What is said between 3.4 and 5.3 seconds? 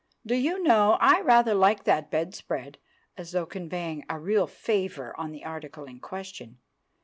conveying a real favour